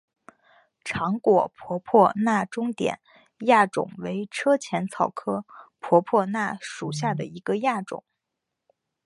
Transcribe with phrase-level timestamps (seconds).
[0.83, 2.99] 长果婆婆纳中甸
[3.45, 5.45] 亚种为车前草科
[5.79, 8.03] 婆婆纳属下的一个亚种。